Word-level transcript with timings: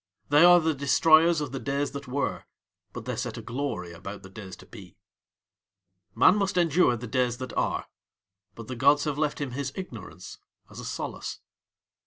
They 0.29 0.43
are 0.43 0.59
the 0.59 0.73
destroyers 0.73 1.41
of 1.41 1.51
the 1.51 1.59
Days 1.59 1.91
that 1.91 2.07
Were, 2.07 2.45
but 2.91 3.05
they 3.05 3.15
set 3.15 3.37
a 3.37 3.41
glory 3.43 3.91
about 3.91 4.23
the 4.23 4.31
Days 4.31 4.55
to 4.55 4.65
Be. 4.65 4.97
Man 6.15 6.37
must 6.37 6.57
endure 6.57 6.97
the 6.97 7.05
Days 7.05 7.37
that 7.37 7.53
Are, 7.53 7.85
but 8.55 8.67
the 8.67 8.75
gods 8.75 9.03
have 9.03 9.19
left 9.19 9.39
him 9.39 9.51
his 9.51 9.71
ignorance 9.75 10.39
as 10.71 10.79
a 10.79 10.85
solace. 10.85 11.41